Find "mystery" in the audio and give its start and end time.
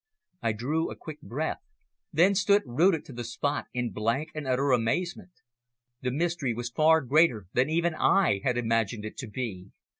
6.09-6.55